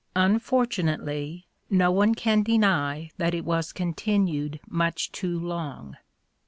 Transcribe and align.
Unfortunately 0.15 1.45
no 1.69 1.91
one 1.91 2.15
can 2.15 2.41
deny 2.41 3.11
that 3.17 3.35
it 3.35 3.45
was 3.45 3.71
continued 3.71 4.59
much 4.67 5.11
too 5.11 5.37
long. 5.39 5.95